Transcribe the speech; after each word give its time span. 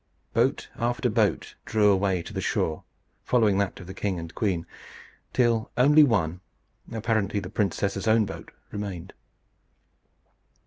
Boat 0.33 0.67
after 0.77 1.11
boat 1.11 1.53
drew 1.63 1.91
away 1.91 2.23
to 2.23 2.33
the 2.33 2.41
shore, 2.41 2.83
following 3.23 3.59
that 3.59 3.79
of 3.79 3.85
the 3.85 3.93
king 3.93 4.17
and 4.17 4.33
queen, 4.33 4.65
till 5.31 5.69
only 5.77 6.03
one, 6.03 6.41
apparently 6.91 7.39
the 7.39 7.51
princess's 7.51 8.07
own 8.07 8.25
boat, 8.25 8.49
remained. 8.71 9.13